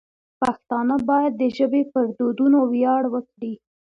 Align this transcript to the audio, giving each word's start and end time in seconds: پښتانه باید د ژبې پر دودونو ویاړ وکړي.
پښتانه 0.41 0.95
باید 1.09 1.33
د 1.37 1.43
ژبې 1.57 1.81
پر 1.91 2.05
دودونو 2.17 2.59
ویاړ 2.73 3.03
وکړي. 3.13 3.53